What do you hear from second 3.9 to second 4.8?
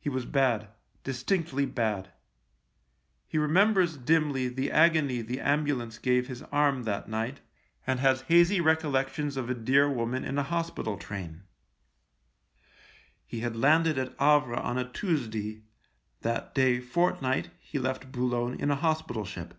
dimly the